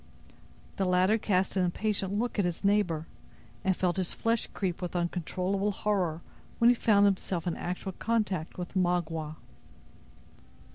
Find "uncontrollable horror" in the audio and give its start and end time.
4.95-6.23